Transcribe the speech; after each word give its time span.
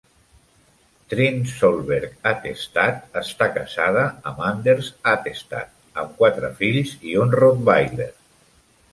Trine 1.13 1.49
Solberg-Hattestad 1.49 3.19
està 3.21 3.47
casada 3.57 4.05
amb 4.31 4.41
Anders 4.47 4.89
Hattestad, 5.11 5.69
amb 6.05 6.15
quatre 6.23 6.49
fills 6.63 6.95
i 7.11 7.13
un 7.25 7.37
rottweiler. 7.41 8.09